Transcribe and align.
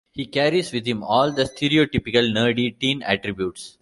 He 0.13 0.25
carries 0.25 0.71
with 0.71 0.87
him 0.87 1.03
all 1.03 1.31
the 1.31 1.43
stereotypical 1.43 2.27
nerdy 2.33 2.71
teen 2.79 3.03
attributes. 3.03 3.69